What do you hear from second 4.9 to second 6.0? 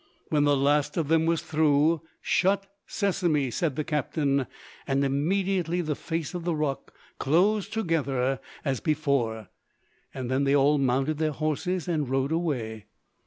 immediately the